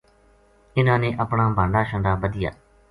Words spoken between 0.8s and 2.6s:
نے اپنا بھانڈا شانڈا بَدھیا